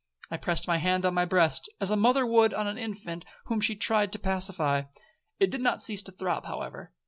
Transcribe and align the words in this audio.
I 0.31 0.37
pressed 0.37 0.67
my 0.67 0.77
hand 0.77 1.05
on 1.05 1.13
my 1.13 1.25
breast, 1.25 1.69
as 1.79 1.91
a 1.91 1.95
mother 1.95 2.25
would 2.25 2.55
on 2.55 2.65
an 2.65 2.79
infant 2.79 3.23
whom 3.45 3.61
she 3.61 3.75
tried 3.75 4.11
to 4.13 4.17
pacify;—it 4.17 5.51
did 5.51 5.61
not 5.61 5.83
cease 5.83 6.01
to 6.01 6.11
throb, 6.11 6.47
however. 6.47 6.91